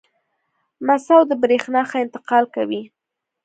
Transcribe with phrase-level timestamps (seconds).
[0.85, 2.81] مسو د برېښنا ښه انتقال کوي.